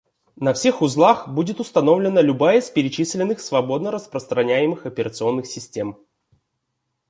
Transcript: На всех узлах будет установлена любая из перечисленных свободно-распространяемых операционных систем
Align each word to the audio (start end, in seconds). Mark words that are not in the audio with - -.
На 0.35 0.51
всех 0.53 0.81
узлах 0.81 1.27
будет 1.29 1.59
установлена 1.59 2.21
любая 2.23 2.57
из 2.57 2.71
перечисленных 2.71 3.39
свободно-распространяемых 3.39 4.87
операционных 4.87 5.45
систем 5.45 5.95